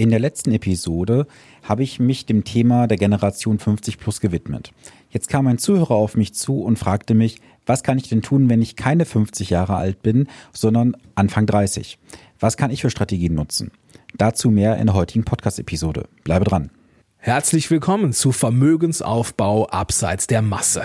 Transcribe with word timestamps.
In 0.00 0.10
der 0.10 0.20
letzten 0.20 0.52
Episode 0.52 1.26
habe 1.64 1.82
ich 1.82 1.98
mich 1.98 2.24
dem 2.24 2.44
Thema 2.44 2.86
der 2.86 2.96
Generation 2.96 3.58
50 3.58 3.98
plus 3.98 4.20
gewidmet. 4.20 4.70
Jetzt 5.10 5.28
kam 5.28 5.48
ein 5.48 5.58
Zuhörer 5.58 5.96
auf 5.96 6.16
mich 6.16 6.34
zu 6.34 6.62
und 6.62 6.78
fragte 6.78 7.14
mich, 7.14 7.40
was 7.66 7.82
kann 7.82 7.98
ich 7.98 8.08
denn 8.08 8.22
tun, 8.22 8.48
wenn 8.48 8.62
ich 8.62 8.76
keine 8.76 9.04
50 9.04 9.50
Jahre 9.50 9.74
alt 9.74 10.00
bin, 10.00 10.28
sondern 10.52 10.96
Anfang 11.16 11.46
30? 11.46 11.98
Was 12.38 12.56
kann 12.56 12.70
ich 12.70 12.82
für 12.82 12.90
Strategien 12.90 13.34
nutzen? 13.34 13.72
Dazu 14.16 14.52
mehr 14.52 14.76
in 14.76 14.86
der 14.86 14.94
heutigen 14.94 15.24
Podcast-Episode. 15.24 16.06
Bleibe 16.22 16.44
dran. 16.44 16.70
Herzlich 17.16 17.68
willkommen 17.68 18.12
zu 18.12 18.30
Vermögensaufbau 18.30 19.66
abseits 19.66 20.28
der 20.28 20.42
Masse. 20.42 20.82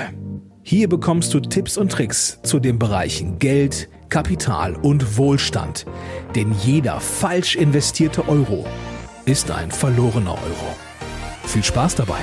Hier 0.64 0.89
bekommst 0.89 1.36
du 1.36 1.39
Tipps 1.39 1.77
und 1.77 1.91
Tricks 1.91 2.39
zu 2.41 2.59
den 2.59 2.80
Bereichen 2.80 3.38
Geld, 3.38 3.89
Kapital 4.09 4.75
und 4.75 5.20
Wohlstand. 5.20 5.86
Denn 6.36 6.52
jeder 6.64 7.00
falsch 7.00 7.55
investierte 7.55 8.27
Euro 8.27 8.66
ist 9.26 9.50
ein 9.52 9.71
verlorener 9.71 10.34
Euro. 10.34 10.76
Viel 11.45 11.64
Spaß 11.64 11.95
dabei! 11.95 12.20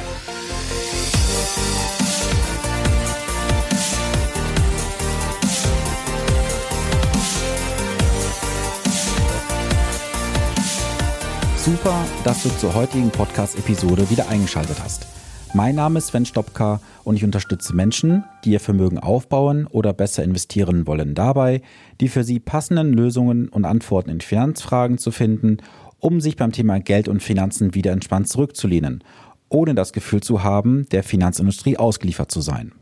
Super, 11.57 12.05
dass 12.25 12.43
du 12.43 12.51
zur 12.59 12.75
heutigen 12.75 13.11
Podcast-Episode 13.11 14.11
wieder 14.11 14.29
eingeschaltet 14.29 14.77
hast. 14.83 15.07
Mein 15.55 15.77
Name 15.77 15.99
ist 15.99 16.09
Sven 16.09 16.27
Stopka 16.27 16.81
und 17.05 17.17
ich 17.17 17.25
unterstütze 17.25 17.75
Menschen, 17.75 18.25
die 18.45 18.53
ihr 18.53 18.61
Vermögen 18.61 18.99
aufbauen 18.99 19.67
oder 19.67 19.93
besser 19.93 20.23
investieren 20.23 20.87
wollen, 20.87 21.15
dabei, 21.15 21.63
die 22.01 22.09
für 22.09 22.25
sie 22.25 22.41
passenden 22.41 22.93
Lösungen 22.93 23.49
und 23.49 23.65
Antworten 23.65 24.11
in 24.11 24.21
Finanzfragen 24.21 24.99
zu 24.99 25.11
finden 25.11 25.59
um 26.01 26.21
sich 26.21 26.37
beim 26.37 26.53
Thema 26.53 26.81
Geld 26.81 27.09
und 27.09 27.23
Finanzen 27.23 27.75
wieder 27.75 27.93
entspannt 27.93 28.29
zurückzulehnen, 28.29 29.05
ohne 29.49 29.75
das 29.75 29.93
Gefühl 29.93 30.23
zu 30.23 30.43
haben, 30.43 30.87
der 30.91 31.03
Finanzindustrie 31.03 31.77
ausgeliefert 31.77 32.31
zu 32.31 32.41
sein. 32.41 32.73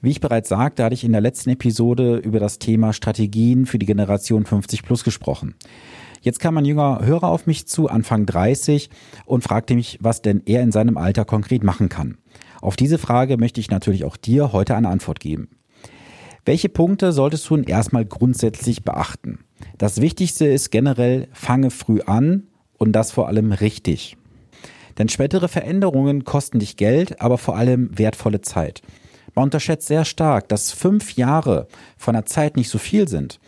Wie 0.00 0.10
ich 0.10 0.20
bereits 0.20 0.50
sagte, 0.50 0.84
hatte 0.84 0.94
ich 0.94 1.04
in 1.04 1.12
der 1.12 1.22
letzten 1.22 1.50
Episode 1.50 2.16
über 2.16 2.38
das 2.38 2.58
Thema 2.58 2.92
Strategien 2.92 3.64
für 3.64 3.78
die 3.78 3.86
Generation 3.86 4.44
50 4.44 4.82
Plus 4.82 5.02
gesprochen. 5.02 5.54
Jetzt 6.20 6.40
kam 6.40 6.58
ein 6.58 6.64
junger 6.64 7.00
Hörer 7.04 7.28
auf 7.28 7.46
mich 7.46 7.66
zu, 7.66 7.88
Anfang 7.88 8.26
30, 8.26 8.90
und 9.24 9.44
fragte 9.44 9.74
mich, 9.74 9.98
was 10.02 10.20
denn 10.20 10.42
er 10.44 10.62
in 10.62 10.72
seinem 10.72 10.98
Alter 10.98 11.24
konkret 11.24 11.64
machen 11.64 11.88
kann. 11.88 12.18
Auf 12.60 12.76
diese 12.76 12.98
Frage 12.98 13.36
möchte 13.36 13.60
ich 13.60 13.70
natürlich 13.70 14.04
auch 14.04 14.16
dir 14.16 14.52
heute 14.52 14.74
eine 14.74 14.88
Antwort 14.88 15.20
geben. 15.20 15.48
Welche 16.44 16.68
Punkte 16.68 17.12
solltest 17.12 17.48
du 17.48 17.56
nun 17.56 17.64
erstmal 17.64 18.04
grundsätzlich 18.04 18.84
beachten? 18.84 19.38
Das 19.78 20.00
Wichtigste 20.00 20.46
ist 20.46 20.70
generell, 20.70 21.28
fange 21.32 21.70
früh 21.70 22.00
an 22.00 22.44
und 22.78 22.92
das 22.92 23.12
vor 23.12 23.28
allem 23.28 23.52
richtig. 23.52 24.16
Denn 24.98 25.08
spätere 25.08 25.48
Veränderungen 25.48 26.24
kosten 26.24 26.60
dich 26.60 26.76
Geld, 26.76 27.20
aber 27.20 27.38
vor 27.38 27.56
allem 27.56 27.90
wertvolle 27.98 28.40
Zeit. 28.40 28.82
Man 29.34 29.44
unterschätzt 29.44 29.88
sehr 29.88 30.04
stark, 30.04 30.48
dass 30.48 30.70
fünf 30.70 31.16
Jahre 31.16 31.66
von 31.96 32.14
der 32.14 32.26
Zeit 32.26 32.56
nicht 32.56 32.68
so 32.68 32.78
viel 32.78 33.08
sind. 33.08 33.40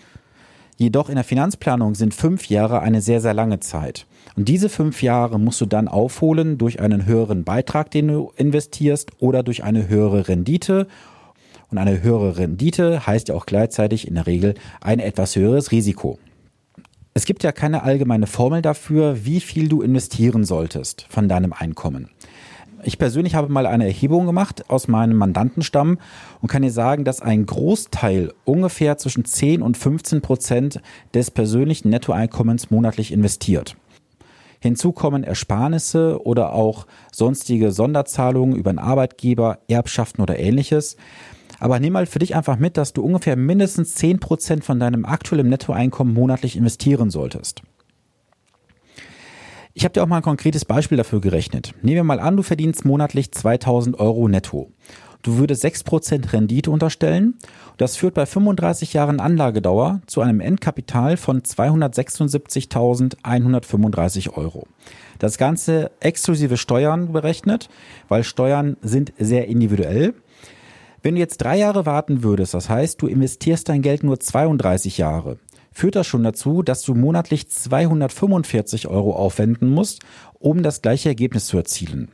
Jedoch 0.77 1.09
in 1.09 1.15
der 1.15 1.25
Finanzplanung 1.25 1.95
sind 1.95 2.13
fünf 2.13 2.49
Jahre 2.49 2.81
eine 2.81 3.01
sehr, 3.01 3.21
sehr 3.21 3.33
lange 3.33 3.61
Zeit. 3.61 4.07
Und 4.37 4.49
diese 4.49 4.69
fünf 4.69 5.03
Jahre 5.03 5.41
musst 5.41 5.61
du 5.61 5.67
dann 5.67 5.89
aufholen 5.89 6.59
durch 6.59 6.81
einen 6.81 7.07
höheren 7.07 7.45
Beitrag, 7.45 7.91
den 7.91 8.09
du 8.09 8.33
investierst 8.37 9.11
oder 9.19 9.43
durch 9.43 9.65
eine 9.65 9.89
höhere 9.89 10.29
Rendite 10.29 10.87
und 11.71 11.79
eine 11.79 12.03
höhere 12.03 12.37
Rendite 12.37 13.07
heißt 13.07 13.29
ja 13.29 13.35
auch 13.35 13.47
gleichzeitig 13.47 14.07
in 14.07 14.15
der 14.15 14.27
Regel 14.27 14.55
ein 14.81 14.99
etwas 14.99 15.37
höheres 15.37 15.73
Risiko. 15.73 16.19
Es 17.15 17.25
gibt 17.25 17.43
ja 17.43 17.53
keine 17.53 17.83
allgemeine 17.83 18.27
Formel 18.27 18.61
dafür, 18.61 19.25
wie 19.25 19.41
viel 19.41 19.69
du 19.69 19.81
investieren 19.81 20.45
solltest 20.45 21.07
von 21.09 21.29
deinem 21.29 21.53
Einkommen. 21.53 22.11
Ich 22.85 22.99
persönlich 22.99 23.35
habe 23.35 23.51
mal 23.51 23.67
eine 23.67 23.87
Erhebung 23.87 24.27
gemacht 24.27 24.69
aus 24.71 24.87
meinem 24.87 25.17
Mandantenstamm 25.17 25.99
und 26.41 26.49
kann 26.49 26.63
dir 26.63 26.71
sagen, 26.71 27.05
dass 27.05 27.23
ein 27.23 27.47
Großteil 27.47 28.33
ungefähr 28.45 28.99
zwischen 28.99 29.25
10 29.25 29.63
und 29.63 29.77
15 29.77 30.21
Prozent 30.21 30.81
des 31.15 31.31
persönlichen 31.31 31.89
Nettoeinkommens 31.89 32.71
monatlich 32.71 33.13
investiert. 33.13 33.77
Hinzu 34.61 34.93
kommen 34.93 35.25
Ersparnisse 35.25 36.25
oder 36.25 36.53
auch 36.53 36.87
sonstige 37.13 37.73
Sonderzahlungen 37.73 38.57
über 38.57 38.71
einen 38.71 38.79
Arbeitgeber, 38.79 39.59
Erbschaften 39.69 40.23
oder 40.23 40.39
ähnliches. 40.39 40.97
Aber 41.59 41.81
nimm 41.81 41.93
mal 41.93 42.07
für 42.07 42.19
dich 42.19 42.37
einfach 42.37 42.59
mit, 42.59 42.77
dass 42.77 42.93
du 42.93 43.03
ungefähr 43.03 43.37
mindestens 43.37 43.95
zehn 43.95 44.21
Prozent 44.21 44.65
von 44.65 44.81
deinem 44.81 45.05
aktuellen 45.05 45.49
Nettoeinkommen 45.49 46.15
monatlich 46.15 46.57
investieren 46.57 47.11
solltest. 47.11 47.63
Ich 49.75 49.85
habe 49.85 49.93
dir 49.93 50.03
auch 50.03 50.07
mal 50.07 50.17
ein 50.17 50.23
konkretes 50.23 50.65
Beispiel 50.65 50.97
dafür 50.97 51.21
gerechnet. 51.21 51.75
Nehmen 51.83 51.97
wir 51.97 52.05
mal 52.05 52.21
an, 52.21 52.39
du 52.39 52.43
verdienst 52.43 52.87
monatlich 52.87 53.33
2000 53.33 54.01
Euro 54.01 54.27
netto. 54.27 54.71
Du 55.23 55.39
würdest 55.39 55.65
6% 55.65 56.33
Rendite 56.33 56.71
unterstellen. 56.71 57.35
Das 57.77 57.97
führt 57.97 58.15
bei 58.15 58.27
35 58.27 58.93
Jahren 58.93 59.19
Anlagedauer 59.21 60.01
zu 60.07 60.21
einem 60.21 60.41
Endkapital 60.41 61.17
von 61.17 61.43
276.135 61.43 64.35
Euro. 64.35 64.67
Das 65.19 65.37
Ganze 65.37 65.91
exklusive 66.01 66.57
Steuern 66.57 67.13
berechnet, 67.13 67.69
weil 68.09 68.25
Steuern 68.25 68.77
sind 68.83 69.13
sehr 69.19 69.49
individuell. 69.49 70.15
Wenn 71.07 71.15
du 71.15 71.21
jetzt 71.21 71.39
drei 71.39 71.57
Jahre 71.57 71.87
warten 71.87 72.25
würdest, 72.25 72.53
das 72.53 72.69
heißt, 72.69 73.01
du 73.01 73.07
investierst 73.07 73.69
dein 73.69 73.81
Geld 73.81 74.03
nur 74.03 74.19
32 74.19 74.99
Jahre, 74.99 75.39
führt 75.71 75.95
das 75.95 76.09
schon 76.09 76.25
dazu, 76.25 76.65
dass 76.65 76.83
du 76.83 76.97
monatlich 76.97 77.49
245 77.49 78.89
Euro 78.89 79.15
aufwenden 79.15 79.69
musst, 79.69 80.01
um 80.41 80.65
das 80.65 80.83
gleiche 80.83 81.09
Ergebnis 81.09 81.47
zu 81.47 81.59
erzielen. 81.59 82.09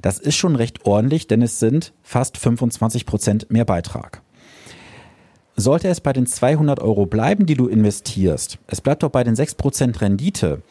Das 0.00 0.18
ist 0.18 0.36
schon 0.36 0.56
recht 0.56 0.86
ordentlich, 0.86 1.26
denn 1.26 1.42
es 1.42 1.58
sind 1.58 1.92
fast 2.00 2.38
25 2.38 3.04
Prozent 3.04 3.50
mehr 3.50 3.66
Beitrag. 3.66 4.22
Sollte 5.54 5.88
es 5.88 6.00
bei 6.00 6.14
den 6.14 6.26
200 6.26 6.80
Euro 6.80 7.04
bleiben, 7.04 7.44
die 7.44 7.56
du 7.56 7.66
investierst, 7.66 8.58
es 8.68 8.80
bleibt 8.80 9.02
doch 9.02 9.10
bei 9.10 9.22
den 9.22 9.36
6 9.36 9.56
Prozent 9.56 10.00
Rendite, 10.00 10.62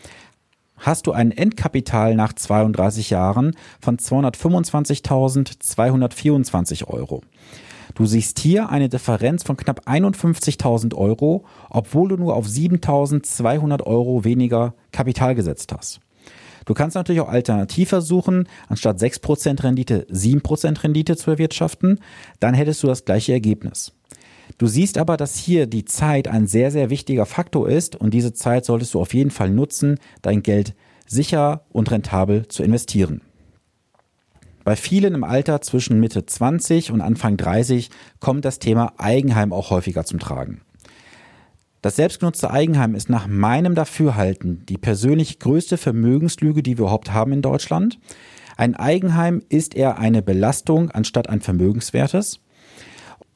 hast 0.83 1.07
du 1.07 1.13
ein 1.13 1.31
Endkapital 1.31 2.13
nach 2.15 2.33
32 2.33 3.09
Jahren 3.09 3.55
von 3.81 3.97
225.224 3.97 6.87
Euro. 6.87 7.23
Du 7.95 8.05
siehst 8.05 8.37
hier 8.39 8.69
eine 8.69 8.87
Differenz 8.89 9.43
von 9.43 9.57
knapp 9.57 9.87
51.000 9.87 10.95
Euro, 10.95 11.45
obwohl 11.69 12.09
du 12.09 12.17
nur 12.17 12.35
auf 12.35 12.47
7.200 12.47 13.83
Euro 13.83 14.23
weniger 14.23 14.73
Kapital 14.91 15.35
gesetzt 15.35 15.71
hast. 15.75 15.99
Du 16.65 16.73
kannst 16.73 16.95
natürlich 16.95 17.21
auch 17.21 17.29
alternativ 17.29 17.89
versuchen, 17.89 18.47
anstatt 18.69 18.97
6% 18.97 19.63
Rendite 19.63 20.07
7% 20.09 20.83
Rendite 20.83 21.17
zu 21.17 21.31
erwirtschaften, 21.31 21.99
dann 22.39 22.53
hättest 22.53 22.83
du 22.83 22.87
das 22.87 23.05
gleiche 23.05 23.33
Ergebnis. 23.33 23.93
Du 24.57 24.67
siehst 24.67 24.97
aber, 24.97 25.17
dass 25.17 25.37
hier 25.37 25.67
die 25.67 25.85
Zeit 25.85 26.27
ein 26.27 26.47
sehr, 26.47 26.71
sehr 26.71 26.89
wichtiger 26.89 27.25
Faktor 27.25 27.69
ist 27.69 27.95
und 27.95 28.13
diese 28.13 28.33
Zeit 28.33 28.65
solltest 28.65 28.93
du 28.93 29.01
auf 29.01 29.13
jeden 29.13 29.31
Fall 29.31 29.49
nutzen, 29.49 29.99
dein 30.21 30.43
Geld 30.43 30.75
sicher 31.05 31.65
und 31.69 31.91
rentabel 31.91 32.47
zu 32.47 32.63
investieren. 32.63 33.21
Bei 34.63 34.75
vielen 34.77 35.13
im 35.13 35.23
Alter 35.23 35.61
zwischen 35.61 35.99
Mitte 35.99 36.25
20 36.25 36.91
und 36.91 37.01
Anfang 37.01 37.35
30 37.35 37.89
kommt 38.19 38.45
das 38.45 38.59
Thema 38.59 38.93
Eigenheim 38.97 39.51
auch 39.51 39.71
häufiger 39.71 40.05
zum 40.05 40.19
Tragen. 40.19 40.61
Das 41.81 41.97
selbstgenutzte 41.97 42.49
Eigenheim 42.49 42.95
ist 42.95 43.09
nach 43.09 43.27
meinem 43.27 43.75
Dafürhalten 43.75 44.65
die 44.67 44.77
persönlich 44.77 45.39
größte 45.39 45.77
Vermögenslüge, 45.77 46.63
die 46.63 46.77
wir 46.77 46.83
überhaupt 46.83 47.11
haben 47.11 47.33
in 47.33 47.41
Deutschland. 47.41 47.99
Ein 48.55 48.75
Eigenheim 48.75 49.41
ist 49.49 49.75
eher 49.75 49.97
eine 49.97 50.21
Belastung 50.21 50.91
anstatt 50.91 51.27
ein 51.27 51.41
vermögenswertes. 51.41 52.39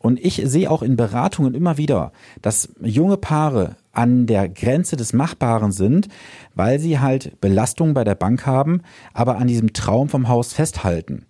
Und 0.08 0.24
ich 0.24 0.42
sehe 0.46 0.72
auch 0.72 0.84
in 0.84 0.96
Beratungen 0.96 1.54
immer 1.54 1.78
wieder, 1.78 2.14
dass 2.42 2.70
junge 2.82 3.18
Paare 3.18 3.76
an 3.92 4.26
der 4.26 4.48
Grenze 4.48 4.96
des 4.96 5.12
Machbaren 5.12 5.74
sind, 5.74 6.08
weil 6.56 6.80
sie 6.80 7.00
halt 7.00 7.42
Belastungen 7.42 7.94
bei 7.94 8.06
der 8.06 8.16
Bank 8.16 8.46
haben, 8.46 8.84
aber 9.14 9.38
an 9.38 9.50
diesem 9.50 9.74
Traum 9.74 10.08
vom 10.08 10.30
Haus 10.30 10.54
festhalten. 10.54 11.26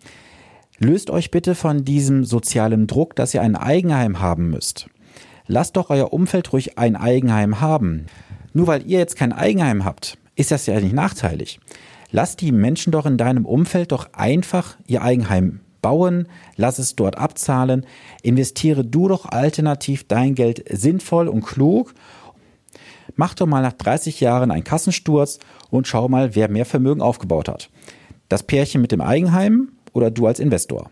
Löst 0.77 1.09
euch 1.09 1.31
bitte 1.31 1.55
von 1.55 1.85
diesem 1.85 2.23
sozialen 2.23 2.85
Druck, 2.85 3.15
dass 3.15 3.33
ihr 3.33 3.41
ein 3.41 3.55
Eigenheim 3.55 4.19
haben 4.19 4.51
müsst. 4.51 4.87
Lasst 5.47 5.75
doch 5.75 5.89
euer 5.89 6.13
Umfeld 6.13 6.53
ruhig 6.53 6.77
ein 6.77 6.95
Eigenheim 6.95 7.59
haben. 7.59 8.05
Nur 8.53 8.67
weil 8.67 8.85
ihr 8.85 8.99
jetzt 8.99 9.15
kein 9.15 9.33
Eigenheim 9.33 9.85
habt, 9.85 10.19
ist 10.35 10.51
das 10.51 10.67
ja 10.67 10.79
nicht 10.79 10.93
nachteilig. 10.93 11.59
Lasst 12.11 12.41
die 12.41 12.51
Menschen 12.51 12.91
doch 12.91 13.07
in 13.07 13.17
deinem 13.17 13.47
Umfeld 13.47 13.91
doch 13.91 14.13
einfach 14.13 14.77
ihr 14.85 15.01
Eigenheim 15.01 15.61
bauen, 15.81 16.27
lass 16.55 16.79
es 16.79 16.95
dort 16.95 17.17
abzahlen, 17.17 17.85
investiere 18.23 18.83
du 18.83 19.07
doch 19.07 19.25
alternativ 19.25 20.07
dein 20.07 20.35
Geld 20.35 20.63
sinnvoll 20.69 21.27
und 21.27 21.45
klug. 21.45 21.93
Mach 23.15 23.33
doch 23.33 23.47
mal 23.47 23.61
nach 23.61 23.73
30 23.73 24.19
Jahren 24.19 24.51
einen 24.51 24.63
Kassensturz 24.63 25.39
und 25.69 25.87
schau 25.87 26.07
mal, 26.07 26.35
wer 26.35 26.49
mehr 26.49 26.65
Vermögen 26.65 27.01
aufgebaut 27.01 27.47
hat. 27.47 27.69
Das 28.29 28.43
Pärchen 28.43 28.81
mit 28.81 28.91
dem 28.91 29.01
Eigenheim 29.01 29.69
oder 29.93 30.11
du 30.11 30.27
als 30.27 30.39
Investor. 30.39 30.89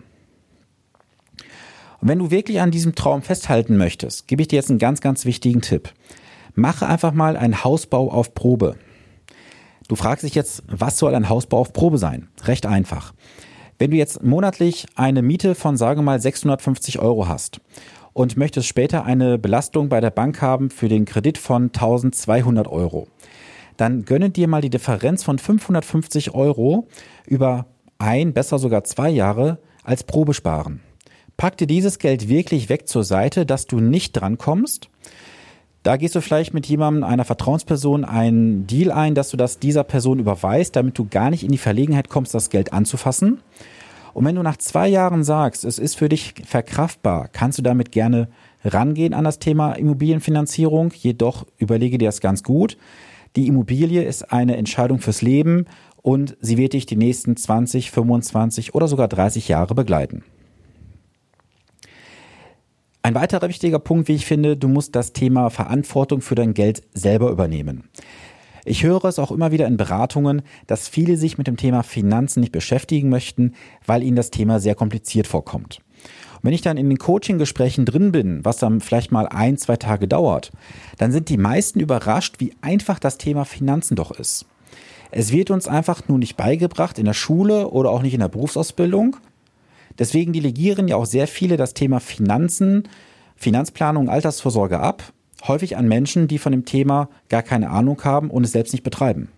Und 2.02 2.10
wenn 2.10 2.20
du 2.20 2.32
wirklich 2.32 2.62
an 2.62 2.72
diesem 2.72 2.96
Traum 2.96 3.22
festhalten 3.22 3.78
möchtest, 3.78 4.28
gebe 4.28 4.42
ich 4.42 4.48
dir 4.48 4.58
jetzt 4.58 4.70
einen 4.70 4.80
ganz, 4.80 5.02
ganz 5.02 5.26
wichtigen 5.26 5.62
Tipp. 5.62 5.92
Mache 6.54 6.88
einfach 6.88 7.14
mal 7.14 7.36
einen 7.36 7.64
Hausbau 7.64 8.12
auf 8.12 8.34
Probe. 8.34 8.76
Du 9.88 9.96
fragst 9.96 10.24
dich 10.24 10.36
jetzt, 10.36 10.64
was 10.68 10.98
soll 10.98 11.14
ein 11.16 11.30
Hausbau 11.30 11.60
auf 11.60 11.74
Probe 11.74 11.98
sein? 11.98 12.28
Recht 12.44 12.66
einfach. 12.66 13.14
Wenn 13.78 13.92
du 13.92 13.98
jetzt 13.98 14.24
monatlich 14.24 14.86
eine 14.96 15.22
Miete 15.22 15.54
von, 15.54 15.76
sage 15.76 16.02
mal, 16.02 16.20
650 16.20 17.00
Euro 17.00 17.28
hast 17.28 17.60
und 18.14 18.38
möchtest 18.38 18.68
später 18.68 19.04
eine 19.04 19.38
Belastung 19.38 19.90
bei 19.90 20.00
der 20.00 20.12
Bank 20.12 20.42
haben 20.42 20.70
für 20.70 20.88
den 20.88 21.04
Kredit 21.04 21.38
von 21.38 21.66
1200 21.66 22.70
Euro, 22.70 23.08
dann 23.76 24.06
gönne 24.06 24.30
dir 24.30 24.48
mal 24.48 24.62
die 24.62 24.70
Differenz 24.70 25.24
von 25.24 25.38
550 25.38 26.34
Euro 26.34 26.88
über 27.28 27.66
ein, 27.98 28.32
besser 28.34 28.60
sogar 28.60 28.86
zwei 28.86 29.10
Jahre 29.10 29.60
als 29.84 30.06
Probe 30.06 30.34
sparen. 30.34 30.80
Pack 31.36 31.58
dir 31.58 31.68
dieses 31.68 32.00
Geld 32.00 32.30
wirklich 32.30 32.70
weg 32.70 32.88
zur 32.88 33.04
Seite, 33.04 33.46
dass 33.46 33.68
du 33.68 33.82
nicht 33.82 34.14
drankommst 34.14 34.90
da 35.86 35.98
gehst 35.98 36.16
du 36.16 36.22
vielleicht 36.22 36.56
mit 36.56 36.66
jemandem, 36.66 37.04
einer 37.04 37.26
Vertrauensperson, 37.26 38.06
einen 38.06 38.66
Deal 38.66 38.92
ein, 38.92 39.14
dass 39.14 39.30
du 39.30 39.38
das 39.38 39.60
dieser 39.60 39.84
Person 39.84 40.18
überweist, 40.18 40.76
damit 40.76 40.98
du 40.98 41.06
gar 41.08 41.30
nicht 41.30 41.44
in 41.44 41.52
die 41.52 41.60
Verlegenheit 41.60 42.10
kommst, 42.10 42.34
das 42.34 42.50
Geld 42.50 42.74
anzufassen. 42.74 43.42
Und 44.16 44.26
wenn 44.26 44.34
du 44.34 44.42
nach 44.42 44.58
zwei 44.58 44.88
Jahren 44.88 45.24
sagst, 45.24 45.64
es 45.64 45.78
ist 45.78 45.96
für 45.96 46.10
dich 46.10 46.34
verkraftbar, 46.44 47.30
kannst 47.32 47.60
du 47.60 47.62
damit 47.62 47.92
gerne 47.92 48.30
rangehen 48.64 49.14
an 49.14 49.26
das 49.26 49.38
Thema 49.38 49.74
Immobilienfinanzierung. 49.74 50.92
Jedoch 50.96 51.46
überlege 51.60 52.00
dir 52.00 52.08
das 52.08 52.20
ganz 52.20 52.42
gut. 52.42 52.78
Die 53.36 53.46
Immobilie 53.46 54.02
ist 54.02 54.32
eine 54.34 54.58
Entscheidung 54.58 54.98
fürs 54.98 55.22
Leben 55.22 55.68
und 56.02 56.36
sie 56.42 56.58
wird 56.58 56.74
dich 56.74 56.88
die 56.88 56.96
nächsten 56.96 57.38
20, 57.38 57.92
25 57.92 58.74
oder 58.74 58.88
sogar 58.88 59.08
30 59.08 59.50
Jahre 59.50 59.76
begleiten. 59.76 60.24
Ein 63.06 63.14
weiterer 63.14 63.48
wichtiger 63.48 63.78
Punkt, 63.78 64.08
wie 64.08 64.16
ich 64.16 64.26
finde, 64.26 64.58
du 64.58 64.68
musst 64.68 64.96
das 64.96 65.14
Thema 65.14 65.52
Verantwortung 65.52 66.22
für 66.22 66.34
dein 66.34 66.56
Geld 66.56 66.82
selber 66.96 67.30
übernehmen. 67.30 67.84
Ich 68.66 68.82
höre 68.82 69.06
es 69.06 69.20
auch 69.20 69.30
immer 69.30 69.52
wieder 69.52 69.68
in 69.68 69.78
Beratungen, 69.78 70.42
dass 70.66 70.88
viele 70.88 71.16
sich 71.16 71.38
mit 71.38 71.46
dem 71.46 71.56
Thema 71.56 71.84
Finanzen 71.84 72.40
nicht 72.40 72.52
beschäftigen 72.52 73.10
möchten, 73.10 73.54
weil 73.86 74.02
ihnen 74.02 74.16
das 74.16 74.32
Thema 74.32 74.60
sehr 74.60 74.74
kompliziert 74.74 75.28
vorkommt. 75.28 75.82
Und 76.38 76.46
wenn 76.46 76.54
ich 76.54 76.64
dann 76.64 76.78
in 76.78 76.90
den 76.90 76.98
Coaching-Gesprächen 76.98 77.86
drin 77.86 78.12
bin, 78.12 78.44
was 78.44 78.58
dann 78.58 78.82
vielleicht 78.82 79.12
mal 79.12 79.28
ein, 79.28 79.60
zwei 79.60 79.76
Tage 79.76 80.08
dauert, 80.08 80.52
dann 80.98 81.12
sind 81.12 81.30
die 81.30 81.38
meisten 81.38 81.80
überrascht, 81.80 82.38
wie 82.40 82.54
einfach 82.62 82.98
das 82.98 83.20
Thema 83.20 83.46
Finanzen 83.46 83.96
doch 83.96 84.18
ist. 84.18 84.48
Es 85.12 85.32
wird 85.32 85.52
uns 85.52 85.68
einfach 85.68 86.08
nur 86.08 86.18
nicht 86.18 86.38
beigebracht 86.38 86.98
in 86.98 87.06
der 87.06 87.14
Schule 87.14 87.70
oder 87.70 87.92
auch 87.92 88.02
nicht 88.02 88.16
in 88.16 88.22
der 88.22 88.30
Berufsausbildung, 88.30 89.18
Deswegen 90.00 90.34
delegieren 90.34 90.88
ja 90.88 90.96
auch 90.96 91.06
sehr 91.06 91.28
viele 91.28 91.58
das 91.58 91.74
Thema 91.74 92.00
Finanzen, 92.00 92.88
Finanzplanung, 93.36 94.10
Altersvorsorge 94.10 94.80
ab, 94.80 95.04
häufig 95.48 95.78
an 95.78 95.88
Menschen, 95.88 96.28
die 96.28 96.38
von 96.38 96.52
dem 96.52 96.66
Thema 96.66 97.10
gar 97.30 97.44
keine 97.44 97.70
Ahnung 97.70 98.02
haben 98.04 98.30
und 98.30 98.44
es 98.44 98.52
selbst 98.52 98.74
nicht 98.74 98.84
betreiben. 98.84 99.30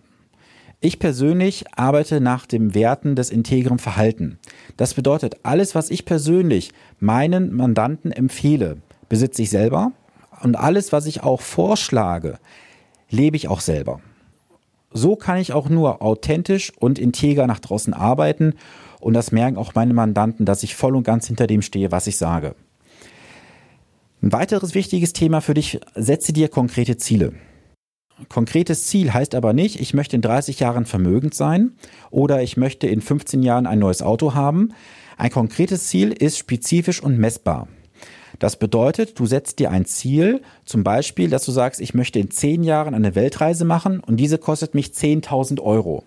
Ich 0.80 1.00
persönlich 1.00 1.64
arbeite 1.74 2.20
nach 2.20 2.46
dem 2.46 2.72
Werten 2.74 3.16
des 3.16 3.30
integren 3.30 3.80
Verhalten. 3.80 4.38
Das 4.76 4.94
bedeutet, 4.94 5.38
alles, 5.42 5.74
was 5.74 5.90
ich 5.90 6.04
persönlich 6.04 6.70
meinen 7.00 7.52
Mandanten 7.52 8.12
empfehle, 8.12 8.76
besitze 9.08 9.42
ich 9.42 9.50
selber 9.50 9.90
und 10.40 10.56
alles, 10.56 10.92
was 10.92 11.06
ich 11.06 11.24
auch 11.24 11.40
vorschlage, 11.40 12.38
lebe 13.10 13.36
ich 13.36 13.48
auch 13.48 13.60
selber. 13.60 14.00
So 14.92 15.16
kann 15.16 15.38
ich 15.38 15.52
auch 15.52 15.68
nur 15.68 16.00
authentisch 16.00 16.72
und 16.78 16.98
integer 16.98 17.46
nach 17.46 17.58
draußen 17.58 17.92
arbeiten 17.92 18.54
und 19.00 19.14
das 19.14 19.32
merken 19.32 19.56
auch 19.56 19.74
meine 19.74 19.94
Mandanten, 19.94 20.44
dass 20.44 20.62
ich 20.62 20.74
voll 20.74 20.96
und 20.96 21.04
ganz 21.04 21.26
hinter 21.26 21.46
dem 21.46 21.62
stehe, 21.62 21.92
was 21.92 22.06
ich 22.06 22.16
sage. 22.16 22.54
Ein 24.22 24.32
weiteres 24.32 24.74
wichtiges 24.74 25.12
Thema 25.12 25.40
für 25.40 25.54
dich, 25.54 25.80
setze 25.94 26.32
dir 26.32 26.48
konkrete 26.48 26.96
Ziele. 26.96 27.34
Konkretes 28.28 28.86
Ziel 28.86 29.14
heißt 29.14 29.36
aber 29.36 29.52
nicht, 29.52 29.80
ich 29.80 29.94
möchte 29.94 30.16
in 30.16 30.22
30 30.22 30.58
Jahren 30.58 30.86
vermögend 30.86 31.34
sein 31.34 31.72
oder 32.10 32.42
ich 32.42 32.56
möchte 32.56 32.88
in 32.88 33.00
15 33.00 33.44
Jahren 33.44 33.66
ein 33.66 33.78
neues 33.78 34.02
Auto 34.02 34.34
haben. 34.34 34.70
Ein 35.16 35.30
konkretes 35.30 35.86
Ziel 35.86 36.10
ist 36.10 36.36
spezifisch 36.36 37.00
und 37.00 37.16
messbar. 37.16 37.68
Das 38.40 38.56
bedeutet, 38.56 39.18
du 39.18 39.26
setzt 39.26 39.60
dir 39.60 39.70
ein 39.70 39.84
Ziel, 39.84 40.42
zum 40.64 40.82
Beispiel, 40.84 41.30
dass 41.30 41.44
du 41.44 41.52
sagst, 41.52 41.80
ich 41.80 41.94
möchte 41.94 42.18
in 42.18 42.30
10 42.30 42.64
Jahren 42.64 42.94
eine 42.94 43.14
Weltreise 43.14 43.64
machen 43.64 44.00
und 44.00 44.16
diese 44.16 44.38
kostet 44.38 44.74
mich 44.74 44.88
10.000 44.88 45.60
Euro 45.60 46.04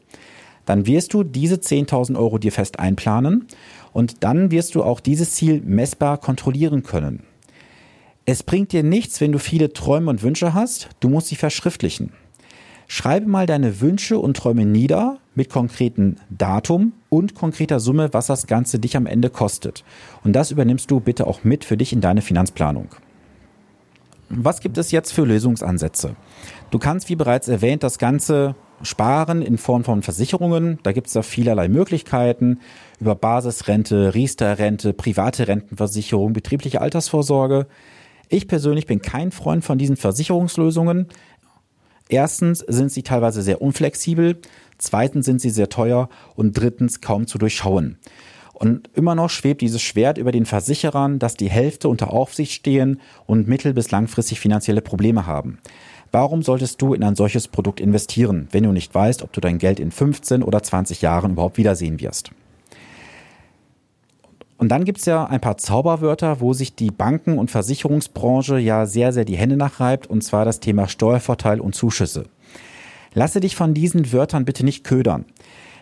dann 0.65 0.85
wirst 0.85 1.13
du 1.13 1.23
diese 1.23 1.55
10.000 1.55 2.17
Euro 2.17 2.37
dir 2.37 2.51
fest 2.51 2.79
einplanen 2.79 3.47
und 3.93 4.23
dann 4.23 4.51
wirst 4.51 4.75
du 4.75 4.83
auch 4.83 4.99
dieses 4.99 5.31
Ziel 5.31 5.61
messbar 5.65 6.17
kontrollieren 6.17 6.83
können. 6.83 7.23
Es 8.25 8.43
bringt 8.43 8.71
dir 8.71 8.83
nichts, 8.83 9.19
wenn 9.19 9.31
du 9.31 9.39
viele 9.39 9.73
Träume 9.73 10.09
und 10.09 10.23
Wünsche 10.23 10.53
hast, 10.53 10.89
du 10.99 11.09
musst 11.09 11.27
sie 11.27 11.35
verschriftlichen. 11.35 12.11
Schreibe 12.87 13.27
mal 13.27 13.45
deine 13.45 13.79
Wünsche 13.79 14.19
und 14.19 14.35
Träume 14.35 14.65
nieder 14.65 15.17
mit 15.33 15.49
konkreten 15.49 16.17
Datum 16.29 16.91
und 17.09 17.35
konkreter 17.35 17.79
Summe, 17.79 18.09
was 18.13 18.27
das 18.27 18.47
Ganze 18.47 18.79
dich 18.79 18.97
am 18.97 19.05
Ende 19.05 19.29
kostet. 19.29 19.83
Und 20.23 20.33
das 20.33 20.51
übernimmst 20.51 20.91
du 20.91 20.99
bitte 20.99 21.25
auch 21.25 21.43
mit 21.43 21.63
für 21.63 21.77
dich 21.77 21.93
in 21.93 22.01
deine 22.01 22.21
Finanzplanung. 22.21 22.89
Was 24.29 24.59
gibt 24.59 24.77
es 24.77 24.91
jetzt 24.91 25.11
für 25.11 25.25
Lösungsansätze? 25.25 26.15
Du 26.69 26.79
kannst, 26.79 27.09
wie 27.09 27.15
bereits 27.15 27.47
erwähnt, 27.47 27.83
das 27.83 27.97
Ganze 27.97 28.55
sparen 28.83 29.41
in 29.41 29.57
Form 29.57 29.83
von 29.83 30.01
Versicherungen. 30.01 30.79
Da 30.83 30.91
gibt 30.91 31.07
es 31.07 31.13
da 31.13 31.21
vielerlei 31.21 31.67
Möglichkeiten 31.67 32.59
über 32.99 33.15
Basisrente, 33.15 34.13
Riester-Rente, 34.13 34.93
private 34.93 35.47
Rentenversicherung, 35.47 36.33
betriebliche 36.33 36.81
Altersvorsorge. 36.81 37.67
Ich 38.29 38.47
persönlich 38.47 38.85
bin 38.85 39.01
kein 39.01 39.31
Freund 39.31 39.63
von 39.63 39.77
diesen 39.77 39.97
Versicherungslösungen. 39.97 41.07
Erstens 42.09 42.59
sind 42.59 42.91
sie 42.91 43.03
teilweise 43.03 43.41
sehr 43.41 43.61
unflexibel, 43.61 44.39
zweitens 44.77 45.25
sind 45.25 45.41
sie 45.41 45.49
sehr 45.49 45.69
teuer 45.69 46.09
und 46.35 46.57
drittens 46.57 47.01
kaum 47.01 47.27
zu 47.27 47.37
durchschauen. 47.37 47.97
Und 48.61 48.91
immer 48.93 49.15
noch 49.15 49.31
schwebt 49.31 49.61
dieses 49.61 49.81
Schwert 49.81 50.19
über 50.19 50.31
den 50.31 50.45
Versicherern, 50.45 51.17
dass 51.17 51.35
die 51.35 51.49
Hälfte 51.49 51.89
unter 51.89 52.13
Aufsicht 52.13 52.51
stehen 52.51 52.99
und 53.25 53.47
mittel- 53.47 53.73
bis 53.73 53.89
langfristig 53.89 54.39
finanzielle 54.39 54.81
Probleme 54.81 55.25
haben. 55.25 55.57
Warum 56.11 56.43
solltest 56.43 56.79
du 56.79 56.93
in 56.93 57.03
ein 57.03 57.15
solches 57.15 57.47
Produkt 57.47 57.79
investieren, 57.79 58.47
wenn 58.51 58.65
du 58.65 58.71
nicht 58.71 58.93
weißt, 58.93 59.23
ob 59.23 59.33
du 59.33 59.41
dein 59.41 59.57
Geld 59.57 59.79
in 59.79 59.89
15 59.89 60.43
oder 60.43 60.61
20 60.61 61.01
Jahren 61.01 61.31
überhaupt 61.31 61.57
wiedersehen 61.57 61.99
wirst? 61.99 62.29
Und 64.59 64.69
dann 64.69 64.85
gibt 64.85 64.99
es 64.99 65.05
ja 65.05 65.25
ein 65.25 65.41
paar 65.41 65.57
Zauberwörter, 65.57 66.39
wo 66.39 66.53
sich 66.53 66.75
die 66.75 66.91
Banken- 66.91 67.39
und 67.39 67.49
Versicherungsbranche 67.49 68.59
ja 68.59 68.85
sehr, 68.85 69.11
sehr 69.11 69.25
die 69.25 69.37
Hände 69.37 69.57
nachreibt, 69.57 70.05
und 70.05 70.23
zwar 70.23 70.45
das 70.45 70.59
Thema 70.59 70.87
Steuervorteil 70.87 71.59
und 71.59 71.73
Zuschüsse. 71.73 72.25
Lasse 73.15 73.39
dich 73.39 73.55
von 73.55 73.73
diesen 73.73 74.13
Wörtern 74.13 74.45
bitte 74.45 74.63
nicht 74.63 74.83
ködern. 74.83 75.25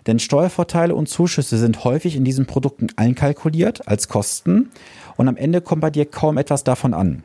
Denn 0.10 0.18
Steuervorteile 0.18 0.96
und 0.96 1.08
Zuschüsse 1.08 1.60
sind 1.60 1.84
häufig 1.84 2.16
in 2.16 2.26
diesen 2.26 2.48
Produkten 2.48 2.88
einkalkuliert 2.96 3.88
als 3.88 4.08
Kosten 4.08 4.72
und 5.18 5.28
am 5.28 5.38
Ende 5.38 5.62
kommt 5.62 5.82
bei 5.82 5.92
dir 5.92 6.08
kaum 6.08 6.40
etwas 6.40 6.64
davon 6.64 6.96
an. 6.96 7.24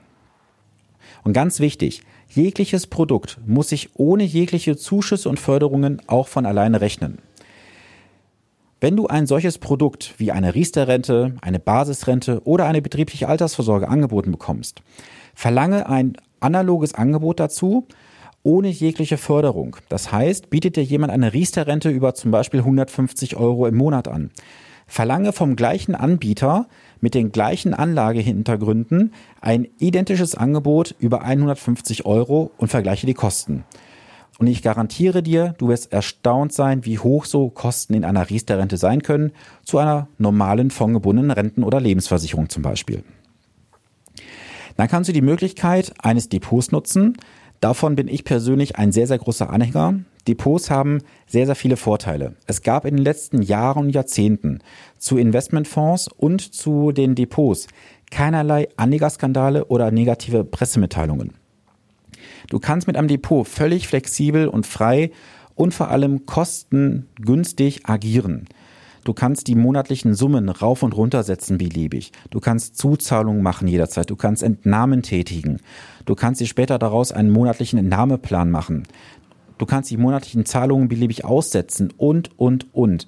Und 1.23 1.33
ganz 1.33 1.61
wichtig, 1.61 2.03
Jegliches 2.29 2.88
Produkt 2.88 3.38
muss 3.47 3.69
sich 3.69 3.91
ohne 3.95 4.25
jegliche 4.25 4.76
Zuschüsse 4.76 5.31
und 5.31 5.38
Förderungen 5.38 6.03
auch 6.09 6.29
von 6.29 6.45
alleine 6.45 6.83
rechnen. 6.83 7.19
Wenn 8.81 8.97
du 8.97 9.07
ein 9.07 9.26
solches 9.26 9.57
Produkt 9.57 10.14
wie 10.19 10.33
eine 10.33 10.55
Riester-Rente, 10.55 11.37
eine 11.41 11.61
Basisrente 11.61 12.43
oder 12.45 12.67
eine 12.67 12.83
betriebliche 12.83 13.29
Altersvorsorge 13.29 13.88
angeboten 13.88 14.31
bekommst, 14.31 14.83
verlange 15.35 15.88
ein 15.88 16.19
analoges 16.41 16.93
Angebot 16.93 17.41
dazu, 17.41 17.87
ohne 18.45 18.69
jegliche 18.69 19.17
Förderung. 19.17 19.77
Das 19.89 20.13
heißt, 20.13 20.51
bietet 20.51 20.77
dir 20.77 20.85
jemand 20.85 21.13
eine 21.13 21.33
Riester-Rente 21.33 21.91
über 21.91 22.15
zum 22.15 22.31
Beispiel 22.31 22.61
150 22.61 23.37
Euro 23.37 23.67
im 23.67 23.75
Monat 23.75 24.07
an. 24.07 24.31
Verlange 24.87 25.33
vom 25.33 25.57
gleichen 25.57 25.95
Anbieter 25.95 26.69
mit 27.01 27.15
den 27.15 27.33
gleichen 27.33 27.75
Anlagehintergründen 27.75 29.15
ein 29.41 29.67
identisches 29.79 30.35
Angebot 30.35 30.95
über 30.99 31.23
150 31.23 32.07
Euro 32.07 32.53
und 32.59 32.69
vergleiche 32.69 33.07
die 33.07 33.15
Kosten. 33.15 33.65
Und 34.39 34.47
ich 34.49 34.63
garantiere 34.63 35.23
dir, 35.23 35.55
du 35.59 35.69
wirst 35.69 35.93
erstaunt 35.93 36.53
sein, 36.53 36.85
wie 36.85 36.99
hoch 36.99 37.25
so 37.25 37.49
Kosten 37.51 37.95
in 37.95 38.05
einer 38.05 38.29
Riester-Rente 38.29 38.77
sein 38.77 39.03
können, 39.03 39.33
zu 39.63 39.79
einer 39.79 40.09
normalen 40.19 40.71
fondgebundenen 40.71 41.31
Renten- 41.31 41.63
oder 41.63 41.81
Lebensversicherung 41.81 42.49
zum 42.49 42.63
Beispiel. 42.63 43.05
Dann 44.77 44.89
kannst 44.89 45.09
du 45.09 45.13
die 45.13 45.23
Möglichkeit 45.23 45.95
eines 46.03 46.29
Depots 46.29 46.73
nutzen. 46.73 47.17
Davon 47.64 47.97
bin 47.97 48.09
ich 48.09 48.25
persönlich 48.25 48.76
ein 48.76 48.92
sehr, 48.92 49.06
sehr 49.06 49.16
großer 49.16 49.49
Anhänger. 49.49 50.00
Depots 50.28 50.71
haben 50.71 50.99
sehr, 51.26 51.47
sehr 51.47 51.54
viele 51.54 51.78
Vorteile. 51.78 52.35
Es 52.47 52.61
gab 52.61 52.85
in 52.85 52.94
den 52.94 53.02
letzten 53.02 53.40
Jahren 53.40 53.87
und 53.87 53.88
Jahrzehnten 53.88 54.59
zu 54.99 55.16
Investmentfonds 55.16 56.09
und 56.09 56.42
zu 56.42 56.92
den 56.92 57.14
Depots 57.14 57.68
keinerlei 58.11 58.68
Anlegerskandale 58.76 59.64
oder 59.64 59.90
negative 59.90 60.44
Pressemitteilungen. 60.44 61.33
Du 62.50 62.59
kannst 62.59 62.87
mit 62.87 62.99
einem 62.99 63.09
Depot 63.09 63.49
völlig 63.49 63.88
flexibel 63.88 64.47
und 64.47 64.66
frei 64.66 65.11
und 65.54 65.73
vor 65.73 65.88
allem 65.88 66.26
kostengünstig 66.26 67.87
agieren. 67.88 68.47
Du 69.05 69.13
kannst 69.13 69.49
die 69.49 69.55
monatlichen 69.55 70.15
Summen 70.15 70.49
rauf 70.49 70.83
und 70.83 70.97
runter 70.97 71.23
setzen 71.23 71.59
beliebig. 71.59 72.11
Du 72.31 72.41
kannst 72.41 72.79
Zuzahlungen 72.79 73.43
machen 73.43 73.69
jederzeit. 73.69 74.09
Du 74.09 74.17
kannst 74.17 74.43
Entnahmen 74.43 75.03
tätigen. 75.03 75.61
Du 76.07 76.15
kannst 76.15 76.41
dir 76.41 76.47
später 76.47 76.79
daraus 76.79 77.13
einen 77.13 77.31
monatlichen 77.31 77.79
Entnahmeplan 77.79 78.51
machen. 78.51 78.85
du 79.59 79.67
kannst 79.67 79.91
die 79.91 79.97
monatlichen 79.97 80.45
Zahlungen 80.47 80.89
beliebig 80.89 81.25
aussetzen 81.25 81.93
und, 81.97 82.31
und, 82.39 82.75
und. 82.75 83.07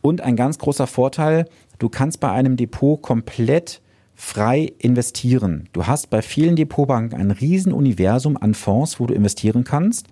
Und 0.00 0.20
ein 0.20 0.36
ganz 0.36 0.58
großer 0.58 0.86
Vorteil, 0.86 1.46
du 1.78 1.88
kannst 1.88 2.20
bei 2.20 2.30
einem 2.30 2.56
Depot 2.56 3.02
komplett 3.02 3.82
frei 4.14 4.72
investieren. 4.78 5.68
Du 5.72 5.86
hast 5.86 6.08
bei 6.08 6.22
vielen 6.22 6.56
Depotbanken 6.56 7.20
ein 7.20 7.30
Riesenuniversum 7.30 8.36
an 8.36 8.54
Fonds, 8.54 8.98
wo 8.98 9.06
du 9.06 9.12
investieren 9.12 9.64
kannst. 9.64 10.06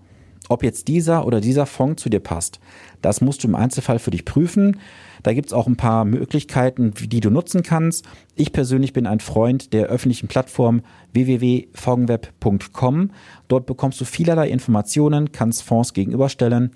Ob 0.49 0.63
jetzt 0.63 0.89
dieser 0.89 1.27
oder 1.27 1.41
dieser 1.41 1.67
Fonds 1.67 2.03
zu 2.03 2.11
dir 2.11 2.21
passt, 2.21 2.61
das 3.01 3.21
musst 3.21 3.43
du 3.43 3.49
im 3.49 3.55
Einzelfall 3.55 3.99
für 3.99 4.11
dich 4.11 4.25
prüfen. 4.25 4.79
Da 5.23 5.33
gibt 5.33 5.47
es 5.47 5.53
auch 5.55 5.67
ein 5.67 5.77
paar 5.77 6.05
Möglichkeiten, 6.05 6.93
die 6.93 7.21
du 7.21 7.31
nutzen 7.31 7.63
kannst. 7.63 8.05
Ich 8.35 8.53
persönlich 8.53 8.93
bin 8.93 9.07
ein 9.07 9.21
Freund 9.21 9.73
der 9.73 9.87
öffentlichen 9.87 10.29
Plattform 10.29 10.83
www.fongenweb.com. 11.15 13.11
Dort 13.49 13.67
bekommst 13.67 14.01
du 14.01 14.05
vielerlei 14.05 14.51
Informationen, 14.51 15.33
kannst 15.33 15.63
Fonds 15.63 15.95
gegenüberstellen. 15.95 16.73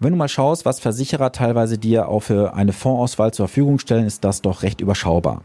Wenn 0.00 0.12
du 0.12 0.16
mal 0.16 0.28
schaust, 0.28 0.64
was 0.64 0.80
Versicherer 0.80 1.32
teilweise 1.32 1.78
dir 1.78 2.08
auch 2.08 2.20
für 2.20 2.54
eine 2.54 2.72
Fondsauswahl 2.72 3.32
zur 3.32 3.48
Verfügung 3.48 3.78
stellen, 3.78 4.06
ist 4.06 4.24
das 4.24 4.40
doch 4.40 4.62
recht 4.62 4.80
überschaubar. 4.80 5.42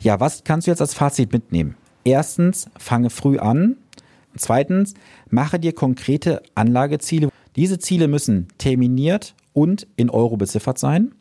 Ja, 0.00 0.20
was 0.20 0.44
kannst 0.44 0.66
du 0.66 0.70
jetzt 0.70 0.80
als 0.80 0.94
Fazit 0.94 1.32
mitnehmen? 1.32 1.74
Erstens, 2.04 2.70
fange 2.78 3.10
früh 3.10 3.38
an. 3.38 3.76
Zweitens, 4.38 4.94
mache 5.30 5.58
dir 5.58 5.72
konkrete 5.72 6.42
Anlageziele. 6.54 7.28
Diese 7.56 7.78
Ziele 7.78 8.08
müssen 8.08 8.48
terminiert 8.58 9.34
und 9.52 9.86
in 9.96 10.10
Euro 10.10 10.36
beziffert 10.36 10.78
sein. 10.78 11.12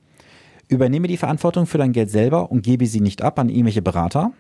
Übernehme 0.67 1.07
die 1.07 1.17
Verantwortung 1.17 1.65
für 1.65 1.77
dein 1.77 1.93
Geld 1.93 2.11
selber 2.11 2.51
und 2.51 2.63
gebe 2.63 2.85
sie 2.85 3.01
nicht 3.01 3.21
ab 3.21 3.39
an 3.39 3.49
irgendwelche 3.49 3.81
Berater. 3.81 4.33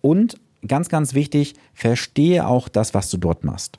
Und 0.00 0.36
ganz, 0.66 0.88
ganz 0.88 1.14
wichtig, 1.14 1.54
verstehe 1.74 2.46
auch 2.46 2.68
das, 2.68 2.94
was 2.94 3.10
du 3.10 3.18
dort 3.18 3.44
machst. 3.44 3.78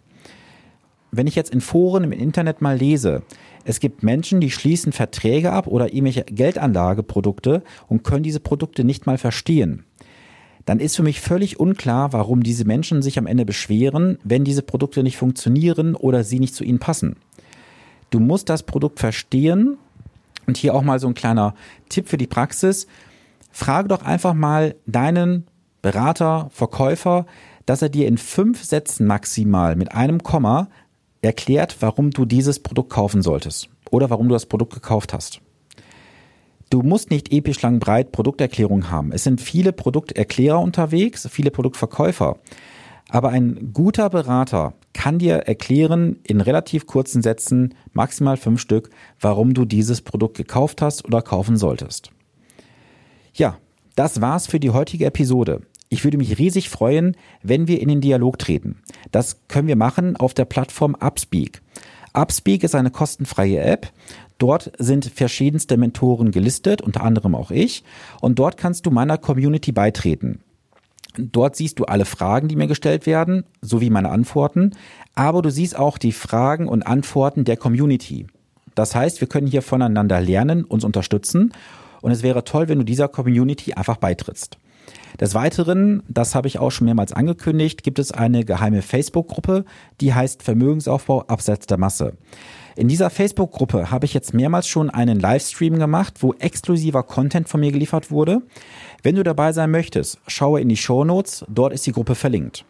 Wenn 1.11 1.27
ich 1.27 1.35
jetzt 1.35 1.53
in 1.53 1.61
Foren 1.61 2.03
im 2.03 2.11
Internet 2.11 2.61
mal 2.61 2.77
lese, 2.77 3.21
es 3.65 3.79
gibt 3.79 4.03
Menschen, 4.03 4.41
die 4.41 4.49
schließen 4.49 4.91
Verträge 4.91 5.51
ab 5.51 5.67
oder 5.67 5.93
irgendwelche 5.93 6.23
Geldanlageprodukte 6.23 7.63
und 7.87 8.03
können 8.03 8.23
diese 8.23 8.39
Produkte 8.39 8.83
nicht 8.83 9.05
mal 9.05 9.17
verstehen. 9.17 9.85
Dann 10.65 10.79
ist 10.79 10.95
für 10.95 11.03
mich 11.03 11.19
völlig 11.19 11.59
unklar, 11.59 12.13
warum 12.13 12.43
diese 12.43 12.65
Menschen 12.65 13.01
sich 13.01 13.17
am 13.17 13.27
Ende 13.27 13.45
beschweren, 13.45 14.17
wenn 14.23 14.45
diese 14.45 14.61
Produkte 14.61 15.03
nicht 15.03 15.17
funktionieren 15.17 15.95
oder 15.95 16.23
sie 16.23 16.39
nicht 16.39 16.55
zu 16.55 16.63
ihnen 16.63 16.79
passen. 16.79 17.17
Du 18.09 18.19
musst 18.19 18.49
das 18.49 18.63
Produkt 18.63 18.99
verstehen 18.99 19.77
und 20.47 20.57
hier 20.57 20.73
auch 20.73 20.83
mal 20.83 20.99
so 20.99 21.07
ein 21.07 21.15
kleiner 21.15 21.55
Tipp 21.89 22.07
für 22.07 22.17
die 22.17 22.27
Praxis. 22.27 22.87
Frage 23.51 23.89
doch 23.89 24.03
einfach 24.03 24.33
mal 24.33 24.75
deinen 24.85 25.47
Berater, 25.81 26.49
Verkäufer, 26.51 27.25
dass 27.65 27.81
er 27.81 27.89
dir 27.89 28.07
in 28.07 28.17
fünf 28.17 28.63
Sätzen 28.63 29.05
maximal 29.05 29.75
mit 29.75 29.93
einem 29.93 30.23
Komma 30.23 30.69
erklärt, 31.21 31.77
warum 31.81 32.11
du 32.11 32.25
dieses 32.25 32.59
Produkt 32.59 32.89
kaufen 32.89 33.21
solltest 33.21 33.69
oder 33.89 34.09
warum 34.09 34.27
du 34.27 34.33
das 34.33 34.45
Produkt 34.45 34.73
gekauft 34.73 35.13
hast. 35.13 35.41
Du 36.73 36.81
musst 36.81 37.11
nicht 37.11 37.31
episch 37.31 37.61
lang 37.61 37.77
breit 37.77 38.11
Produkterklärungen 38.11 38.89
haben. 38.89 39.11
Es 39.11 39.23
sind 39.23 39.39
viele 39.39 39.73
Produkterklärer 39.73 40.59
unterwegs, 40.59 41.27
viele 41.29 41.51
Produktverkäufer. 41.51 42.39
Aber 43.09 43.29
ein 43.29 43.69
guter 43.73 44.09
Berater 44.09 44.73
kann 44.91 45.19
dir 45.19 45.35
erklären 45.35 46.17
in 46.23 46.41
relativ 46.41 46.87
kurzen 46.87 47.21
Sätzen, 47.21 47.75
maximal 47.91 48.37
fünf 48.37 48.59
Stück, 48.59 48.89
warum 49.19 49.53
du 49.53 49.65
dieses 49.65 50.01
Produkt 50.01 50.35
gekauft 50.35 50.81
hast 50.81 51.05
oder 51.05 51.21
kaufen 51.21 51.57
solltest. 51.57 52.09
Ja, 53.35 53.59
das 53.95 54.19
war's 54.19 54.47
für 54.47 54.59
die 54.59 54.71
heutige 54.71 55.05
Episode. 55.05 55.61
Ich 55.89 56.03
würde 56.03 56.17
mich 56.17 56.39
riesig 56.39 56.71
freuen, 56.71 57.15
wenn 57.43 57.67
wir 57.67 57.81
in 57.81 57.89
den 57.89 58.01
Dialog 58.01 58.39
treten. 58.39 58.81
Das 59.11 59.41
können 59.47 59.67
wir 59.67 59.75
machen 59.75 60.15
auf 60.15 60.33
der 60.33 60.45
Plattform 60.45 60.95
Upspeak. 60.95 61.61
Upspeak 62.13 62.63
ist 62.63 62.75
eine 62.75 62.91
kostenfreie 62.91 63.59
App. 63.59 63.91
Dort 64.37 64.71
sind 64.77 65.05
verschiedenste 65.05 65.77
Mentoren 65.77 66.31
gelistet, 66.31 66.81
unter 66.81 67.03
anderem 67.03 67.35
auch 67.35 67.51
ich. 67.51 67.83
Und 68.21 68.39
dort 68.39 68.57
kannst 68.57 68.85
du 68.85 68.91
meiner 68.91 69.17
Community 69.17 69.71
beitreten. 69.71 70.41
Dort 71.17 71.55
siehst 71.55 71.79
du 71.79 71.85
alle 71.85 72.05
Fragen, 72.05 72.47
die 72.47 72.55
mir 72.55 72.67
gestellt 72.67 73.05
werden, 73.05 73.45
sowie 73.61 73.89
meine 73.89 74.09
Antworten. 74.09 74.71
Aber 75.15 75.41
du 75.41 75.51
siehst 75.51 75.77
auch 75.77 75.97
die 75.97 76.11
Fragen 76.11 76.67
und 76.67 76.87
Antworten 76.87 77.45
der 77.45 77.57
Community. 77.57 78.25
Das 78.75 78.95
heißt, 78.95 79.21
wir 79.21 79.27
können 79.27 79.47
hier 79.47 79.61
voneinander 79.61 80.19
lernen, 80.19 80.63
uns 80.63 80.83
unterstützen. 80.83 81.53
Und 82.01 82.11
es 82.11 82.23
wäre 82.23 82.43
toll, 82.43 82.67
wenn 82.67 82.79
du 82.79 82.85
dieser 82.85 83.07
Community 83.07 83.73
einfach 83.73 83.97
beitrittst. 83.97 84.57
Des 85.19 85.35
Weiteren, 85.35 86.01
das 86.07 86.33
habe 86.33 86.47
ich 86.47 86.57
auch 86.57 86.71
schon 86.71 86.85
mehrmals 86.85 87.13
angekündigt, 87.13 87.83
gibt 87.83 87.99
es 87.99 88.11
eine 88.11 88.43
geheime 88.43 88.81
Facebook-Gruppe, 88.81 89.63
die 90.01 90.13
heißt 90.13 90.41
Vermögensaufbau 90.41 91.21
abseits 91.27 91.67
der 91.67 91.77
Masse. 91.77 92.17
In 92.75 92.87
dieser 92.87 93.11
Facebook-Gruppe 93.11 93.91
habe 93.91 94.05
ich 94.05 94.15
jetzt 94.15 94.33
mehrmals 94.33 94.67
schon 94.67 94.89
einen 94.89 95.19
Livestream 95.19 95.77
gemacht, 95.77 96.15
wo 96.21 96.33
exklusiver 96.33 97.03
Content 97.03 97.47
von 97.47 97.59
mir 97.59 97.71
geliefert 97.71 98.09
wurde. 98.09 98.41
Wenn 99.03 99.15
du 99.15 99.23
dabei 99.23 99.51
sein 99.51 99.69
möchtest, 99.69 100.19
schaue 100.25 100.59
in 100.59 100.69
die 100.69 100.77
Show 100.77 101.03
Notes, 101.03 101.45
dort 101.47 101.73
ist 101.73 101.85
die 101.85 101.91
Gruppe 101.91 102.15
verlinkt. 102.15 102.65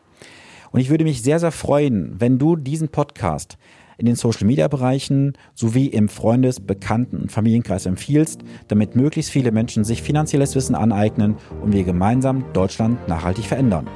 Und 0.72 0.82
ich 0.82 0.90
würde 0.90 1.06
mich 1.06 1.22
sehr, 1.22 1.40
sehr 1.40 1.52
freuen, 1.52 2.16
wenn 2.20 2.38
du 2.38 2.58
diesen 2.58 2.90
Podcast 2.90 3.58
in 3.98 4.06
den 4.06 4.16
Social-Media-Bereichen 4.16 5.38
sowie 5.54 5.88
im 5.88 6.10
Freundes-, 6.10 6.60
Bekannten- 6.60 7.18
und 7.18 7.32
Familienkreis 7.32 7.86
empfiehlst, 7.86 8.42
damit 8.68 8.98
möglichst 8.98 9.32
viele 9.32 9.52
Menschen 9.54 9.86
sich 9.86 10.02
finanzielles 10.02 10.56
Wissen 10.56 10.76
aneignen 10.76 11.38
und 11.62 11.72
wir 11.72 11.84
gemeinsam 11.84 12.44
Deutschland 12.52 13.08
nachhaltig 13.08 13.46
verändern. 13.46 13.88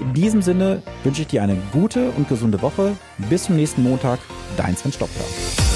In 0.00 0.12
diesem 0.12 0.42
Sinne 0.42 0.82
wünsche 1.04 1.22
ich 1.22 1.28
dir 1.28 1.42
eine 1.42 1.56
gute 1.72 2.10
und 2.10 2.28
gesunde 2.28 2.60
Woche. 2.60 2.96
Bis 3.30 3.44
zum 3.44 3.56
nächsten 3.56 3.82
Montag. 3.82 4.18
Dein 4.56 4.76
Sven 4.76 4.92
Stopper. 4.92 5.71